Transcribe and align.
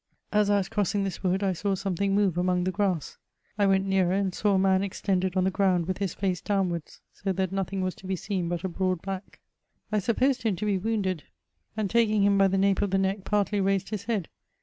As 0.33 0.49
I 0.49 0.57
was 0.57 0.67
crossing 0.67 1.03
this 1.03 1.21
wood, 1.21 1.43
I 1.43 1.53
saw 1.53 1.75
something 1.75 2.15
move 2.15 2.35
among 2.35 2.63
the 2.63 2.71
g^rass; 2.71 3.17
I 3.59 3.67
went 3.67 3.85
nearer, 3.85 4.13
and 4.13 4.33
saw 4.33 4.55
a 4.55 4.57
man 4.57 4.81
extended 4.81 5.37
on 5.37 5.43
the 5.43 5.51
ground, 5.51 5.85
with 5.85 5.99
his 5.99 6.15
face 6.15 6.41
downwards, 6.41 7.01
so 7.13 7.31
that 7.31 7.51
nothing 7.51 7.81
was 7.81 7.93
to 7.97 8.07
be 8.07 8.15
seen 8.15 8.49
but 8.49 8.63
a 8.63 8.67
broad 8.67 9.03
back. 9.03 9.41
I 9.91 9.99
supposed 9.99 10.43
lum 10.43 10.55
to 10.55 10.65
be 10.65 10.79
wounded, 10.79 11.25
and 11.77 11.87
taking 11.87 12.23
him 12.23 12.35
by 12.39 12.47
the 12.47 12.57
nape 12.57 12.81
of 12.81 12.89
the 12.89 12.97
neck, 12.97 13.25
partly 13.25 13.61
raised 13.61 13.89
his 13.91 14.05
head. 14.05 14.27